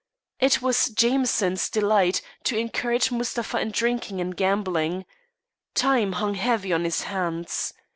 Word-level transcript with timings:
It 0.39 0.63
was 0.63 0.89
Jameson's 0.89 1.69
delight 1.69 2.23
to 2.45 2.57
encourage 2.57 3.11
Mustapha 3.11 3.59
in 3.61 3.69
drinking 3.69 4.19
and 4.19 4.35
gambling. 4.35 5.05
Time 5.75 6.13
hung 6.13 6.33
heavy 6.33 6.73
on 6.73 6.85
his 6.85 7.03
hands. 7.03 7.71